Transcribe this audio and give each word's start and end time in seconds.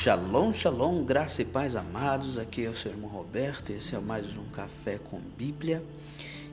Shalom, 0.00 0.52
shalom, 0.52 1.02
graça 1.02 1.42
e 1.42 1.44
paz 1.44 1.74
amados. 1.74 2.38
Aqui 2.38 2.64
é 2.64 2.68
o 2.68 2.76
seu 2.76 2.92
irmão 2.92 3.10
Roberto. 3.10 3.70
Esse 3.70 3.96
é 3.96 3.98
mais 3.98 4.36
um 4.36 4.44
Café 4.44 4.96
com 4.96 5.18
Bíblia. 5.18 5.82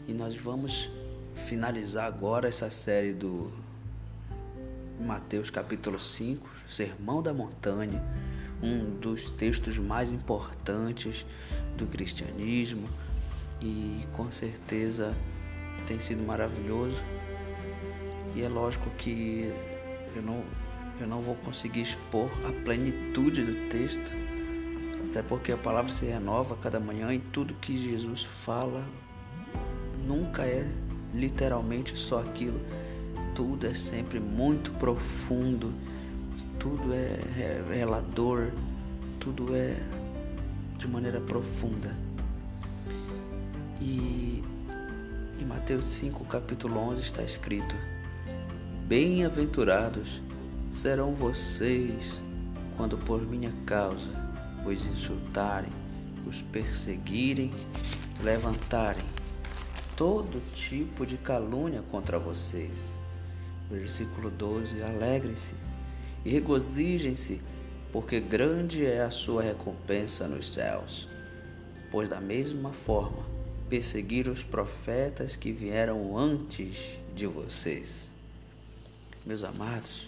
E 0.07 0.13
nós 0.13 0.35
vamos 0.35 0.89
finalizar 1.35 2.07
agora 2.07 2.49
essa 2.49 2.71
série 2.71 3.13
do 3.13 3.51
Mateus 4.99 5.51
capítulo 5.51 5.99
5, 5.99 6.49
Sermão 6.67 7.21
da 7.21 7.35
Montanha, 7.35 8.03
um 8.63 8.99
dos 8.99 9.31
textos 9.33 9.77
mais 9.77 10.11
importantes 10.11 11.23
do 11.77 11.85
cristianismo 11.85 12.89
e 13.61 14.07
com 14.13 14.31
certeza 14.31 15.13
tem 15.87 15.99
sido 15.99 16.23
maravilhoso. 16.23 17.03
E 18.35 18.41
é 18.41 18.49
lógico 18.49 18.89
que 18.97 19.53
eu 20.15 20.23
não 20.23 20.43
eu 20.99 21.07
não 21.07 21.21
vou 21.21 21.35
conseguir 21.35 21.81
expor 21.81 22.29
a 22.47 22.51
plenitude 22.63 23.43
do 23.43 23.69
texto, 23.69 24.11
até 25.09 25.21
porque 25.21 25.51
a 25.51 25.57
palavra 25.57 25.91
se 25.91 26.05
renova 26.05 26.55
cada 26.55 26.79
manhã 26.79 27.13
e 27.13 27.19
tudo 27.19 27.53
que 27.55 27.77
Jesus 27.77 28.23
fala 28.23 28.83
nunca 30.07 30.43
é 30.43 30.65
literalmente 31.13 31.97
só 31.97 32.21
aquilo. 32.21 32.59
Tudo 33.33 33.67
é 33.67 33.73
sempre 33.73 34.19
muito 34.19 34.71
profundo, 34.71 35.73
tudo 36.59 36.93
é 36.93 37.19
revelador, 37.35 38.51
tudo 39.19 39.55
é 39.55 39.75
de 40.77 40.87
maneira 40.87 41.19
profunda. 41.19 41.93
E 43.81 44.43
em 45.39 45.45
Mateus 45.45 45.85
5, 45.85 46.23
capítulo 46.25 46.77
11 46.77 47.01
está 47.01 47.23
escrito: 47.23 47.75
Bem-aventurados 48.87 50.21
serão 50.75 51.13
vocês 51.13 52.19
quando 52.75 52.97
por 52.97 53.21
minha 53.21 53.53
causa 53.65 54.07
os 54.65 54.85
insultarem, 54.85 55.71
os 56.27 56.41
perseguirem, 56.41 57.51
levantarem 58.21 59.05
todo 59.95 60.41
tipo 60.53 61.05
de 61.05 61.17
calúnia 61.17 61.81
contra 61.89 62.19
vocês. 62.19 62.77
Versículo 63.71 64.29
12: 64.29 64.83
Alegrem-se 64.83 65.53
e 66.25 66.29
regozijem-se, 66.29 67.41
porque 67.91 68.19
grande 68.19 68.85
é 68.85 69.01
a 69.01 69.11
sua 69.11 69.41
recompensa 69.41 70.27
nos 70.27 70.51
céus. 70.51 71.07
Pois 71.89 72.09
da 72.09 72.19
mesma 72.19 72.71
forma 72.71 73.23
perseguiram 73.69 74.33
os 74.33 74.43
profetas 74.43 75.35
que 75.35 75.51
vieram 75.51 76.17
antes 76.17 76.99
de 77.15 77.25
vocês. 77.25 78.11
Meus 79.25 79.43
amados, 79.43 80.07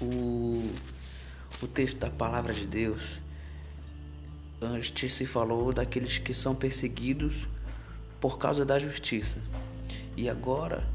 o, 0.00 0.62
o 1.62 1.66
texto 1.66 1.98
da 1.98 2.10
palavra 2.10 2.52
de 2.52 2.66
Deus, 2.66 3.18
antes 4.60 5.14
se 5.14 5.26
falou 5.26 5.72
daqueles 5.72 6.18
que 6.18 6.34
são 6.34 6.54
perseguidos 6.54 7.46
por 8.20 8.38
causa 8.38 8.64
da 8.64 8.78
justiça. 8.78 9.38
E 10.16 10.28
agora, 10.28 10.86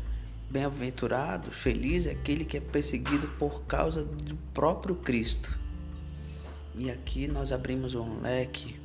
bem-aventurado, 0.49 1.51
feliz 1.51 2.05
é 2.05 2.11
aquele 2.11 2.43
que 2.43 2.57
é 2.57 2.59
perseguido 2.59 3.27
por 3.39 3.63
causa 3.63 4.03
do 4.03 4.35
próprio 4.53 4.95
Cristo. 4.95 5.57
E 6.75 6.89
aqui 6.89 7.27
nós 7.27 7.51
abrimos 7.51 7.95
um 7.95 8.21
leque 8.21 8.79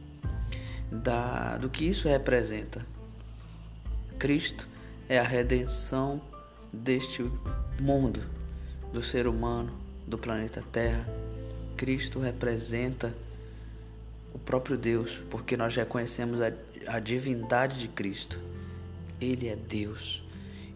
da, 0.91 1.57
do 1.57 1.69
que 1.69 1.85
isso 1.85 2.09
representa. 2.09 2.85
Cristo 4.19 4.67
é 5.09 5.19
a 5.19 5.23
redenção 5.23 6.21
deste 6.73 7.23
mundo, 7.81 8.21
do 8.93 9.03
ser 9.03 9.27
humano, 9.27 9.86
do 10.07 10.17
planeta 10.17 10.63
Terra. 10.73 11.07
Cristo 11.77 12.19
representa 12.19 13.15
o 14.33 14.39
próprio 14.39 14.77
Deus, 14.77 15.21
porque 15.31 15.57
nós 15.57 15.75
reconhecemos 15.75 16.41
a, 16.41 16.53
a 16.87 17.01
divindade 17.01 17.81
de 17.81 17.89
Cristo. 17.89 18.39
Ele 19.21 19.49
é 19.49 19.57
Deus. 19.57 20.23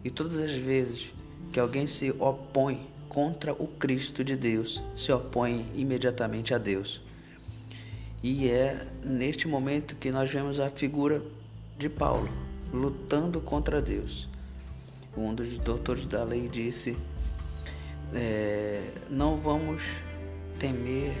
E 0.03 0.09
todas 0.09 0.37
as 0.37 0.51
vezes 0.53 1.13
que 1.51 1.59
alguém 1.59 1.87
se 1.87 2.11
opõe 2.11 2.87
contra 3.07 3.53
o 3.53 3.67
Cristo 3.67 4.23
de 4.23 4.35
Deus, 4.35 4.81
se 4.95 5.11
opõe 5.11 5.69
imediatamente 5.75 6.53
a 6.53 6.57
Deus. 6.57 7.01
E 8.23 8.47
é 8.47 8.87
neste 9.03 9.47
momento 9.47 9.95
que 9.95 10.11
nós 10.11 10.31
vemos 10.31 10.59
a 10.59 10.69
figura 10.69 11.21
de 11.77 11.89
Paulo 11.89 12.29
lutando 12.71 13.41
contra 13.41 13.81
Deus. 13.81 14.27
Um 15.15 15.33
dos 15.33 15.57
doutores 15.57 16.05
da 16.05 16.23
lei 16.23 16.47
disse 16.47 16.95
é, 18.13 18.81
não 19.09 19.39
vamos 19.39 19.83
temer, 20.59 21.13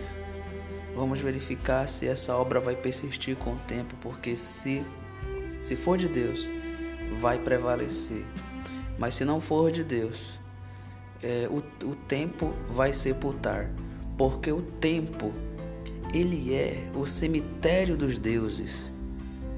vamos 0.95 1.19
verificar 1.19 1.87
se 1.89 2.07
essa 2.07 2.35
obra 2.35 2.59
vai 2.59 2.75
persistir 2.75 3.35
com 3.35 3.53
o 3.53 3.59
tempo, 3.67 3.95
porque 4.01 4.35
se, 4.35 4.85
se 5.61 5.75
for 5.75 5.97
de 5.97 6.07
Deus, 6.07 6.47
vai 7.19 7.37
prevalecer. 7.37 8.25
Mas 8.97 9.15
se 9.15 9.25
não 9.25 9.41
for 9.41 9.71
de 9.71 9.83
Deus, 9.83 10.39
é, 11.23 11.47
o, 11.49 11.57
o 11.87 11.95
tempo 12.07 12.53
vai 12.69 12.93
sepultar, 12.93 13.69
porque 14.17 14.51
o 14.51 14.61
tempo 14.61 15.33
ele 16.13 16.53
é 16.53 16.89
o 16.93 17.07
cemitério 17.07 17.95
dos 17.95 18.17
deuses. 18.17 18.89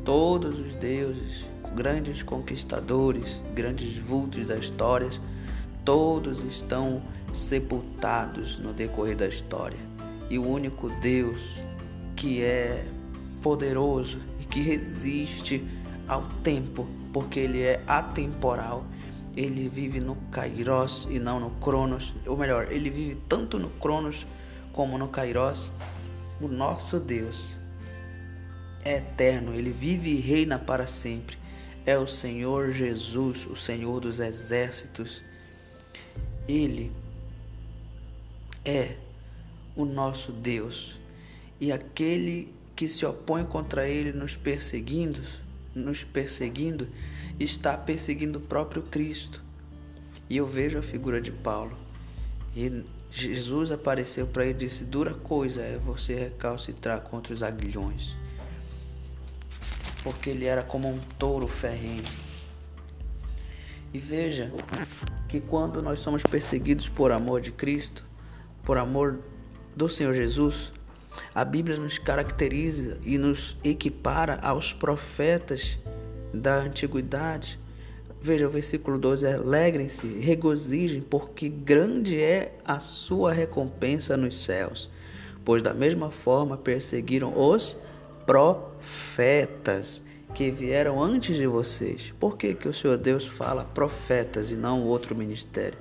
Todos 0.05 0.59
os 0.59 0.75
deuses, 0.75 1.45
grandes 1.75 2.21
conquistadores, 2.21 3.41
grandes 3.55 3.97
vultos 3.97 4.45
da 4.45 4.55
história, 4.55 5.09
todos 5.83 6.43
estão 6.43 7.01
sepultados 7.33 8.57
no 8.57 8.73
decorrer 8.73 9.15
da 9.15 9.27
história. 9.27 9.79
E 10.29 10.37
o 10.37 10.47
único 10.47 10.89
Deus 11.01 11.41
que 12.15 12.41
é 12.41 12.85
poderoso 13.41 14.19
e 14.39 14.45
que 14.45 14.61
resiste 14.61 15.63
ao 16.07 16.23
tempo, 16.43 16.87
porque 17.11 17.39
ele 17.39 17.61
é 17.61 17.81
atemporal, 17.87 18.85
ele 19.35 19.67
vive 19.67 19.99
no 19.99 20.15
Kairos 20.31 21.07
e 21.09 21.19
não 21.19 21.39
no 21.39 21.49
Cronos, 21.51 22.13
ou 22.25 22.37
melhor, 22.37 22.71
ele 22.71 22.89
vive 22.89 23.15
tanto 23.27 23.57
no 23.57 23.69
Cronos 23.69 24.25
como 24.71 24.97
no 24.97 25.07
Kairos. 25.07 25.71
O 26.39 26.47
nosso 26.47 26.99
Deus 26.99 27.55
é 28.85 28.97
eterno, 28.97 29.53
ele 29.53 29.71
vive 29.71 30.11
e 30.11 30.19
reina 30.19 30.59
para 30.59 30.85
sempre. 30.87 31.37
É 31.85 31.97
o 31.97 32.07
Senhor 32.07 32.71
Jesus, 32.71 33.45
o 33.47 33.55
Senhor 33.55 33.99
dos 33.99 34.19
exércitos. 34.19 35.21
Ele 36.47 36.91
é 38.65 38.95
o 39.75 39.85
nosso 39.85 40.31
Deus. 40.31 40.97
E 41.59 41.71
aquele 41.71 42.53
que 42.75 42.87
se 42.87 43.05
opõe 43.05 43.43
contra 43.43 43.87
ele 43.87 44.11
nos 44.11 44.35
perseguindo, 44.35 45.21
nos 45.73 46.03
perseguindo, 46.03 46.87
está 47.39 47.77
perseguindo 47.77 48.39
o 48.39 48.41
próprio 48.41 48.81
Cristo. 48.83 49.41
E 50.29 50.37
eu 50.37 50.45
vejo 50.45 50.77
a 50.77 50.83
figura 50.83 51.21
de 51.21 51.31
Paulo. 51.31 51.77
E 52.55 52.83
Jesus 53.11 53.71
apareceu 53.71 54.25
para 54.27 54.45
ele 54.45 54.55
e 54.55 54.67
disse: 54.67 54.83
Dura 54.83 55.13
coisa 55.13 55.61
é 55.61 55.77
você 55.77 56.15
recalcitrar 56.15 57.01
contra 57.01 57.33
os 57.33 57.43
aguilhões. 57.43 58.15
Porque 60.03 60.29
ele 60.29 60.45
era 60.45 60.63
como 60.63 60.89
um 60.89 60.99
touro 61.17 61.47
ferrenho. 61.47 62.03
E 63.93 63.99
veja 63.99 64.51
que 65.29 65.39
quando 65.39 65.81
nós 65.81 65.99
somos 65.99 66.23
perseguidos 66.23 66.89
por 66.89 67.11
amor 67.11 67.41
de 67.41 67.51
Cristo, 67.51 68.03
por 68.65 68.77
amor 68.77 69.19
do 69.75 69.87
Senhor 69.87 70.13
Jesus, 70.13 70.73
a 71.33 71.45
Bíblia 71.45 71.77
nos 71.77 71.97
caracteriza 71.97 72.97
e 73.03 73.17
nos 73.17 73.55
equipara 73.63 74.39
aos 74.41 74.73
profetas 74.73 75.77
da 76.33 76.55
antiguidade. 76.55 77.59
Veja 78.21 78.47
o 78.47 78.49
versículo 78.49 78.97
12: 78.97 79.27
Alegrem-se, 79.27 80.07
regozijem, 80.07 81.01
porque 81.01 81.49
grande 81.49 82.19
é 82.19 82.57
a 82.65 82.79
sua 82.79 83.31
recompensa 83.31 84.17
nos 84.17 84.43
céus. 84.43 84.89
Pois 85.43 85.61
da 85.61 85.73
mesma 85.73 86.09
forma 86.09 86.57
perseguiram 86.57 87.33
os 87.37 87.75
profetas 88.25 90.02
que 90.33 90.51
vieram 90.51 91.01
antes 91.01 91.35
de 91.35 91.45
vocês. 91.45 92.13
Por 92.19 92.37
que, 92.37 92.53
que 92.53 92.67
o 92.67 92.73
Senhor 92.73 92.97
Deus 92.97 93.25
fala 93.25 93.63
profetas 93.63 94.51
e 94.51 94.55
não 94.55 94.83
outro 94.83 95.15
ministério? 95.15 95.77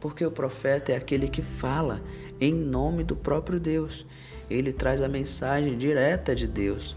Porque 0.00 0.24
o 0.24 0.30
profeta 0.30 0.92
é 0.92 0.96
aquele 0.96 1.28
que 1.28 1.42
fala 1.42 2.00
em 2.40 2.54
nome 2.54 3.02
do 3.02 3.16
próprio 3.16 3.58
Deus. 3.58 4.06
Ele 4.48 4.72
traz 4.72 5.02
a 5.02 5.08
mensagem 5.08 5.76
direta 5.76 6.34
de 6.34 6.46
Deus. 6.46 6.96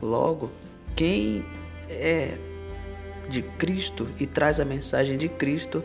Logo, 0.00 0.50
quem 0.96 1.44
é 1.88 2.36
de 3.28 3.42
Cristo 3.42 4.08
e 4.18 4.26
traz 4.26 4.58
a 4.58 4.64
mensagem 4.64 5.18
de 5.18 5.28
Cristo 5.28 5.84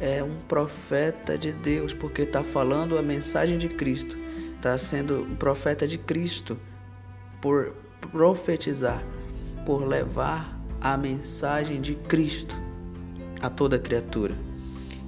é 0.00 0.22
um 0.22 0.36
profeta 0.46 1.36
de 1.36 1.52
Deus, 1.52 1.92
porque 1.92 2.22
está 2.22 2.42
falando 2.42 2.98
a 2.98 3.02
mensagem 3.02 3.58
de 3.58 3.68
Cristo, 3.68 4.16
está 4.54 4.76
sendo 4.76 5.22
um 5.22 5.34
profeta 5.34 5.86
de 5.86 5.98
Cristo 5.98 6.56
por 7.40 7.72
profetizar, 8.12 9.02
por 9.66 9.84
levar 9.84 10.56
a 10.80 10.96
mensagem 10.96 11.80
de 11.80 11.94
Cristo 11.94 12.56
a 13.42 13.50
toda 13.50 13.78
criatura. 13.78 14.34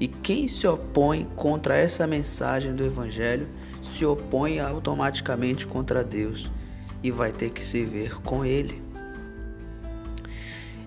E 0.01 0.09
quem 0.09 0.49
se 0.49 0.67
opõe 0.67 1.27
contra 1.37 1.77
essa 1.77 2.07
mensagem 2.07 2.75
do 2.75 2.85
Evangelho 2.85 3.47
se 3.83 4.05
opõe 4.05 4.59
automaticamente 4.59 5.67
contra 5.67 6.05
Deus 6.05 6.51
e 7.03 7.11
vai 7.11 7.33
ter 7.33 7.51
que 7.51 7.65
se 7.65 7.85
ver 7.85 8.21
com 8.23 8.45
Ele. 8.45 8.83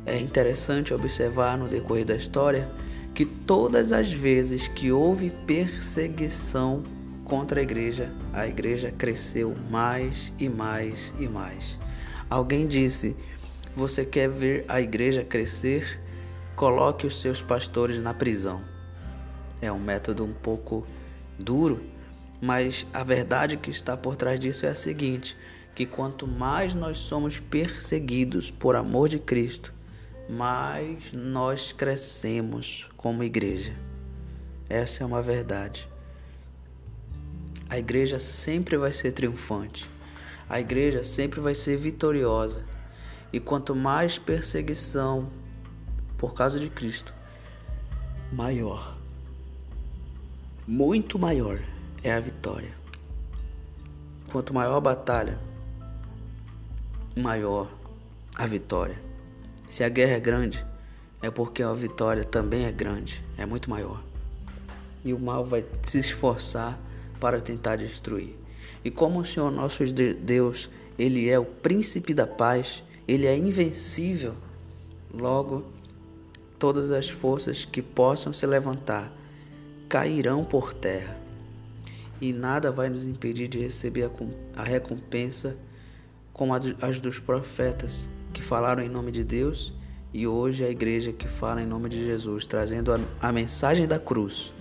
É 0.06 0.18
interessante 0.20 0.94
observar 0.94 1.58
no 1.58 1.68
decorrer 1.68 2.06
da 2.06 2.16
história 2.16 2.70
que 3.14 3.26
todas 3.26 3.92
as 3.92 4.12
vezes 4.12 4.68
que 4.68 4.92
houve 4.92 5.30
perseguição 5.46 6.84
contra 7.24 7.60
a 7.60 7.64
igreja, 7.64 8.10
a 8.34 8.48
igreja 8.48 8.92
cresceu 8.92 9.56
mais 9.70 10.34
e 10.40 10.50
mais 10.50 11.14
e 11.20 11.28
mais. 11.28 11.78
Alguém 12.30 12.66
disse: 12.66 13.16
Você 13.76 14.06
quer 14.06 14.28
ver 14.28 14.66
a 14.68 14.82
igreja 14.82 15.24
crescer? 15.24 16.00
Coloque 16.58 17.08
os 17.08 17.22
seus 17.22 17.42
pastores 17.42 17.98
na 18.00 18.14
prisão. 18.14 18.62
É 19.62 19.72
um 19.72 19.80
método 19.80 20.26
um 20.26 20.34
pouco 20.34 20.86
duro, 21.40 21.82
mas 22.42 22.86
a 22.94 23.02
verdade 23.02 23.56
que 23.56 23.72
está 23.72 23.96
por 23.96 24.18
trás 24.18 24.38
disso 24.40 24.66
é 24.66 24.70
a 24.70 24.76
seguinte: 24.76 25.38
que 25.74 25.86
quanto 25.86 26.28
mais 26.28 26.74
nós 26.74 26.98
somos 26.98 27.40
perseguidos 27.40 28.52
por 28.52 28.76
amor 28.76 29.08
de 29.08 29.20
Cristo, 29.20 29.74
mais 30.30 31.14
nós 31.14 31.72
crescemos 31.72 32.90
como 32.98 33.24
igreja. 33.24 33.74
Essa 34.70 35.04
é 35.04 35.06
uma 35.06 35.22
verdade. 35.22 35.88
A 37.70 37.80
igreja 37.80 38.20
sempre 38.20 38.76
vai 38.76 38.92
ser 38.92 39.14
triunfante. 39.14 39.90
A 40.50 40.60
igreja 40.60 41.06
sempre 41.06 41.40
vai 41.40 41.56
ser 41.56 41.78
vitoriosa. 41.78 42.71
E 43.34 43.40
quanto 43.40 43.76
mais 43.76 44.18
perseguição 44.18 45.30
por 46.18 46.34
causa 46.34 46.60
de 46.60 46.70
Cristo, 46.70 47.14
maior, 48.32 48.98
muito 50.68 51.18
maior 51.18 51.60
é 52.04 52.14
a 52.14 52.20
vitória. 52.20 52.74
Quanto 54.32 54.54
maior 54.54 54.78
a 54.78 54.82
batalha, 54.82 55.38
maior 57.16 57.70
a 58.36 58.46
vitória. 58.46 58.98
Se 59.70 59.84
a 59.84 59.90
guerra 59.90 60.14
é 60.14 60.20
grande, 60.20 60.66
é 61.22 61.30
porque 61.30 61.64
a 61.64 61.74
vitória 61.74 62.24
também 62.24 62.66
é 62.66 62.72
grande, 62.72 63.24
é 63.38 63.46
muito 63.46 63.70
maior. 63.70 64.02
E 65.04 65.14
o 65.14 65.20
mal 65.20 65.46
vai 65.46 65.66
se 65.84 66.00
esforçar 66.00 66.78
para 67.20 67.40
tentar 67.40 67.76
destruir. 67.76 68.36
E 68.84 68.90
como 68.90 69.20
o 69.20 69.26
Senhor 69.26 69.52
nosso 69.52 69.84
Deus, 69.86 70.70
ele 70.98 71.30
é 71.30 71.40
o 71.40 71.46
príncipe 71.46 72.14
da 72.14 72.26
paz, 72.26 72.84
ele 73.12 73.28
é 73.28 73.38
invencível, 73.38 74.34
logo 75.14 75.66
todas 76.58 76.92
as 76.92 77.10
forças 77.10 77.66
que 77.66 77.82
possam 77.82 78.32
se 78.32 78.46
levantar 78.46 79.12
cairão 79.90 80.46
por 80.46 80.74
terra. 80.74 81.18
E 82.22 82.32
nada 82.32 82.72
vai 82.72 82.88
nos 82.88 83.06
impedir 83.06 83.50
de 83.50 83.60
receber 83.60 84.10
a 84.56 84.64
recompensa 84.64 85.58
como 86.32 86.54
as 86.54 87.02
dos 87.02 87.20
profetas 87.20 88.08
que 88.32 88.42
falaram 88.42 88.82
em 88.82 88.88
nome 88.88 89.12
de 89.12 89.26
Deus 89.26 89.74
e 90.14 90.26
hoje 90.26 90.64
a 90.64 90.70
igreja 90.70 91.12
que 91.12 91.28
fala 91.28 91.62
em 91.62 91.66
nome 91.66 91.90
de 91.90 92.06
Jesus, 92.06 92.46
trazendo 92.46 92.94
a, 92.94 93.00
a 93.22 93.30
mensagem 93.34 93.86
da 93.86 94.00
cruz 94.00 94.54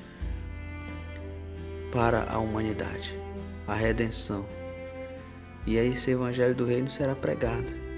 para 1.93 2.25
a 2.29 2.39
humanidade, 2.39 3.17
a 3.69 3.75
redenção. 3.75 4.45
E 5.65 5.77
esse 5.77 6.11
evangelho 6.11 6.55
do 6.57 6.65
reino 6.65 6.91
será 6.91 7.15
pregado. 7.15 7.90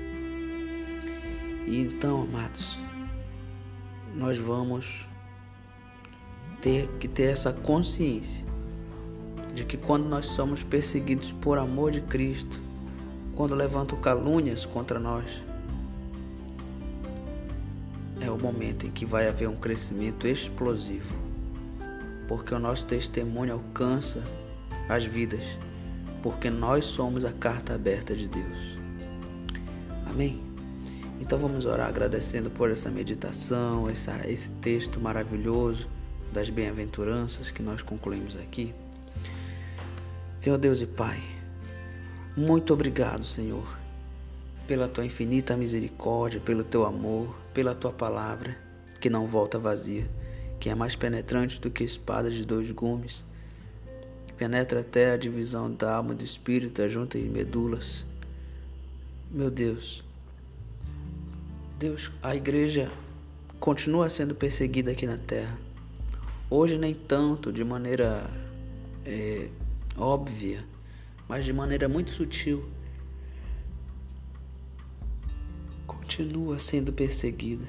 E 1.66 1.80
então, 1.80 2.22
amados, 2.22 2.78
nós 4.14 4.38
vamos 4.38 5.06
ter 6.60 6.88
que 6.98 7.08
ter 7.08 7.30
essa 7.30 7.52
consciência 7.52 8.44
de 9.54 9.64
que 9.64 9.76
quando 9.76 10.08
nós 10.08 10.26
somos 10.26 10.62
perseguidos 10.62 11.32
por 11.32 11.58
amor 11.58 11.90
de 11.90 12.00
Cristo, 12.00 12.60
quando 13.34 13.54
levantam 13.54 14.00
calúnias 14.00 14.64
contra 14.64 14.98
nós, 14.98 15.26
é 18.20 18.30
o 18.30 18.38
momento 18.38 18.86
em 18.86 18.90
que 18.90 19.04
vai 19.04 19.28
haver 19.28 19.48
um 19.48 19.56
crescimento 19.56 20.26
explosivo, 20.26 21.16
porque 22.28 22.54
o 22.54 22.58
nosso 22.58 22.86
testemunho 22.86 23.54
alcança 23.54 24.22
as 24.88 25.04
vidas, 25.04 25.42
porque 26.22 26.48
nós 26.48 26.84
somos 26.84 27.24
a 27.24 27.32
carta 27.32 27.74
aberta 27.74 28.14
de 28.14 28.28
Deus. 28.28 28.58
Amém? 30.06 30.51
Então 31.22 31.38
vamos 31.38 31.64
orar 31.66 31.88
agradecendo 31.88 32.50
por 32.50 32.68
essa 32.68 32.90
meditação, 32.90 33.88
essa, 33.88 34.28
esse 34.28 34.48
texto 34.60 34.98
maravilhoso 34.98 35.88
das 36.32 36.50
bem-aventuranças 36.50 37.48
que 37.48 37.62
nós 37.62 37.80
concluímos 37.80 38.34
aqui. 38.34 38.74
Senhor 40.36 40.58
Deus 40.58 40.80
e 40.80 40.86
Pai, 40.86 41.22
muito 42.36 42.74
obrigado, 42.74 43.24
Senhor, 43.24 43.78
pela 44.66 44.88
tua 44.88 45.04
infinita 45.04 45.56
misericórdia, 45.56 46.40
pelo 46.40 46.64
teu 46.64 46.84
amor, 46.84 47.32
pela 47.54 47.72
tua 47.72 47.92
palavra, 47.92 48.56
que 49.00 49.08
não 49.08 49.24
volta 49.24 49.60
vazia, 49.60 50.10
que 50.58 50.68
é 50.70 50.74
mais 50.74 50.96
penetrante 50.96 51.60
do 51.60 51.70
que 51.70 51.84
espada 51.84 52.32
de 52.32 52.44
dois 52.44 52.68
gumes, 52.72 53.24
penetra 54.36 54.80
até 54.80 55.12
a 55.12 55.16
divisão 55.16 55.72
da 55.72 55.94
alma 55.94 56.14
e 56.14 56.16
do 56.16 56.24
espírito, 56.24 56.82
a 56.82 56.88
junta 56.88 57.16
e 57.16 57.28
medulas. 57.28 58.04
Meu 59.30 59.52
Deus, 59.52 60.02
Deus, 61.82 62.12
a 62.22 62.36
igreja 62.36 62.92
continua 63.58 64.08
sendo 64.08 64.36
perseguida 64.36 64.92
aqui 64.92 65.04
na 65.04 65.16
terra. 65.16 65.58
Hoje 66.48 66.78
nem 66.78 66.94
tanto 66.94 67.52
de 67.52 67.64
maneira 67.64 68.30
é, 69.04 69.48
óbvia, 69.98 70.64
mas 71.26 71.44
de 71.44 71.52
maneira 71.52 71.88
muito 71.88 72.12
sutil, 72.12 72.64
continua 75.84 76.56
sendo 76.60 76.92
perseguida. 76.92 77.66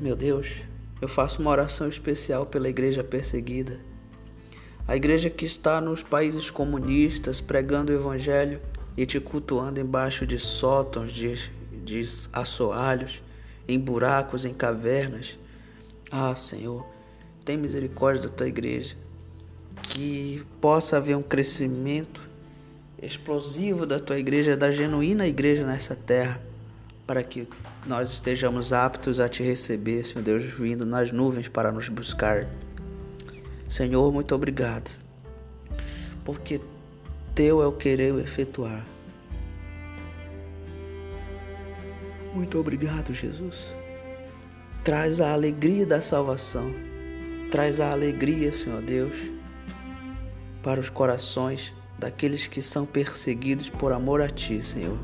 Meu 0.00 0.16
Deus, 0.16 0.62
eu 1.00 1.06
faço 1.06 1.40
uma 1.40 1.52
oração 1.52 1.88
especial 1.88 2.44
pela 2.44 2.68
igreja 2.68 3.04
perseguida. 3.04 3.78
A 4.88 4.96
igreja 4.96 5.30
que 5.30 5.44
está 5.44 5.80
nos 5.80 6.02
países 6.02 6.50
comunistas 6.50 7.40
pregando 7.40 7.92
o 7.92 7.94
evangelho 7.94 8.60
e 8.96 9.06
te 9.06 9.20
cultuando 9.20 9.78
embaixo 9.78 10.26
de 10.26 10.40
sótãos, 10.40 11.12
de, 11.12 11.56
de 11.88 12.08
assoalhos, 12.32 13.22
em 13.66 13.78
buracos, 13.78 14.44
em 14.44 14.54
cavernas. 14.54 15.38
Ah, 16.10 16.34
Senhor, 16.36 16.86
tem 17.44 17.56
misericórdia 17.56 18.28
da 18.28 18.28
tua 18.28 18.46
igreja 18.46 18.96
que 19.82 20.44
possa 20.60 20.96
haver 20.96 21.16
um 21.16 21.22
crescimento 21.22 22.20
explosivo 23.00 23.86
da 23.86 23.98
tua 23.98 24.18
igreja, 24.18 24.56
da 24.56 24.70
genuína 24.70 25.26
igreja 25.26 25.64
nessa 25.64 25.94
terra, 25.94 26.40
para 27.06 27.22
que 27.22 27.48
nós 27.86 28.10
estejamos 28.10 28.72
aptos 28.72 29.20
a 29.20 29.28
te 29.28 29.42
receber, 29.42 30.04
Senhor 30.04 30.22
Deus, 30.22 30.44
vindo 30.44 30.84
nas 30.84 31.12
nuvens 31.12 31.48
para 31.48 31.70
nos 31.70 31.88
buscar. 31.88 32.46
Senhor, 33.68 34.12
muito 34.12 34.34
obrigado, 34.34 34.90
porque 36.24 36.60
teu 37.34 37.62
é 37.62 37.66
o 37.66 37.72
querer 37.72 38.14
efetuar. 38.18 38.84
Muito 42.38 42.58
obrigado, 42.58 43.12
Jesus. 43.12 43.74
Traz 44.82 45.20
a 45.20 45.32
alegria 45.32 45.84
da 45.84 46.00
salvação. 46.00 46.72
Traz 47.50 47.80
a 47.80 47.92
alegria, 47.92 48.52
Senhor 48.52 48.80
Deus 48.80 49.38
para 50.62 50.80
os 50.80 50.90
corações 50.90 51.74
daqueles 51.98 52.46
que 52.46 52.60
são 52.60 52.84
perseguidos 52.84 53.70
por 53.70 53.92
amor 53.92 54.20
a 54.20 54.28
Ti, 54.28 54.62
Senhor. 54.62 54.98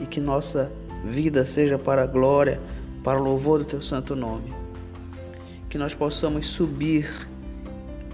E 0.00 0.06
que 0.06 0.20
nossa 0.20 0.70
vida 1.04 1.44
seja 1.44 1.78
para 1.78 2.02
a 2.02 2.06
glória, 2.06 2.60
para 3.02 3.18
o 3.18 3.22
louvor 3.22 3.58
do 3.58 3.64
Teu 3.64 3.82
santo 3.82 4.14
nome. 4.14 4.52
Que 5.68 5.78
nós 5.78 5.94
possamos 5.94 6.46
subir 6.46 7.10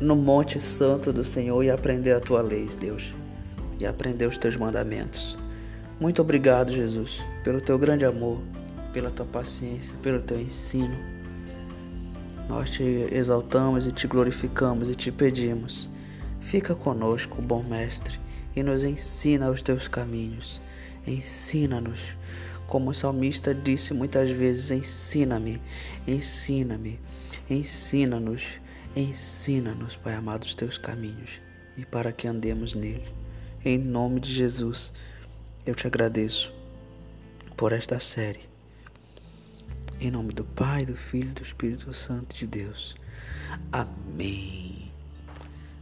no 0.00 0.16
Monte 0.16 0.60
Santo 0.60 1.12
do 1.12 1.24
Senhor 1.24 1.62
e 1.62 1.70
aprender 1.70 2.12
a 2.12 2.20
Tua 2.20 2.40
lei, 2.40 2.68
Deus, 2.78 3.14
e 3.78 3.86
aprender 3.86 4.26
os 4.26 4.38
Teus 4.38 4.56
mandamentos. 4.56 5.36
Muito 6.00 6.22
obrigado, 6.22 6.72
Jesus, 6.72 7.20
pelo 7.42 7.60
Teu 7.60 7.78
grande 7.78 8.04
amor, 8.04 8.40
pela 8.92 9.10
Tua 9.10 9.26
paciência, 9.26 9.94
pelo 10.02 10.20
Teu 10.20 10.40
ensino. 10.40 10.96
Nós 12.48 12.70
te 12.70 12.82
exaltamos 13.10 13.86
e 13.86 13.92
te 13.92 14.06
glorificamos 14.06 14.88
e 14.88 14.94
te 14.94 15.12
pedimos 15.12 15.90
Fica 16.40 16.74
conosco, 16.74 17.42
bom 17.42 17.62
Mestre, 17.62 18.18
e 18.56 18.62
nos 18.62 18.82
ensina 18.82 19.50
os 19.50 19.60
teus 19.60 19.86
caminhos. 19.86 20.60
Ensina-nos. 21.06 22.16
Como 22.66 22.90
o 22.90 22.94
salmista 22.94 23.54
disse 23.54 23.92
muitas 23.92 24.30
vezes: 24.30 24.70
ensina-me, 24.70 25.60
ensina-me, 26.06 26.98
ensina-nos, 27.50 28.58
ensina-nos, 28.96 29.96
Pai 29.96 30.14
amado, 30.14 30.44
os 30.44 30.54
teus 30.54 30.78
caminhos 30.78 31.32
e 31.76 31.84
para 31.84 32.12
que 32.12 32.26
andemos 32.26 32.74
nele. 32.74 33.08
Em 33.62 33.78
nome 33.78 34.20
de 34.20 34.32
Jesus, 34.32 34.92
eu 35.68 35.74
te 35.74 35.86
agradeço 35.86 36.50
por 37.54 37.74
esta 37.74 38.00
série. 38.00 38.40
Em 40.00 40.10
nome 40.10 40.32
do 40.32 40.42
Pai, 40.42 40.86
do 40.86 40.96
Filho 40.96 41.28
e 41.28 41.32
do 41.34 41.42
Espírito 41.42 41.92
Santo 41.92 42.34
de 42.34 42.46
Deus. 42.46 42.96
Amém. 43.70 44.90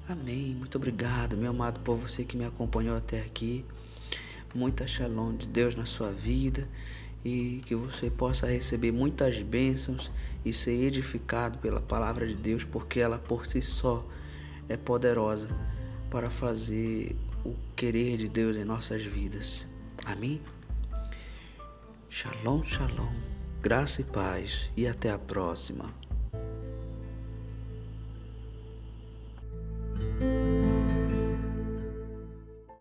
Amém. 0.08 0.56
Muito 0.58 0.74
obrigado, 0.74 1.36
meu 1.36 1.50
amado, 1.50 1.78
por 1.84 1.96
você 1.98 2.24
que 2.24 2.36
me 2.36 2.44
acompanhou 2.44 2.96
até 2.96 3.20
aqui. 3.20 3.64
Muita 4.52 4.88
shalom 4.88 5.36
de 5.36 5.46
Deus 5.46 5.76
na 5.76 5.86
sua 5.86 6.10
vida 6.10 6.66
e 7.24 7.62
que 7.64 7.76
você 7.76 8.10
possa 8.10 8.48
receber 8.48 8.90
muitas 8.90 9.40
bênçãos 9.40 10.10
e 10.44 10.52
ser 10.52 10.82
edificado 10.82 11.58
pela 11.58 11.80
palavra 11.80 12.26
de 12.26 12.34
Deus, 12.34 12.64
porque 12.64 12.98
ela 12.98 13.18
por 13.18 13.46
si 13.46 13.62
só 13.62 14.04
é 14.68 14.76
poderosa 14.76 15.46
para 16.10 16.28
fazer 16.28 17.14
o 17.44 17.54
querer 17.76 18.16
de 18.16 18.28
Deus 18.28 18.56
em 18.56 18.64
nossas 18.64 19.04
vidas. 19.04 19.75
Amém? 20.06 20.40
Shalom, 22.08 22.62
shalom, 22.62 23.12
graça 23.60 24.00
e 24.00 24.04
paz, 24.04 24.70
e 24.76 24.86
até 24.86 25.10
a 25.10 25.18
próxima. 25.18 25.92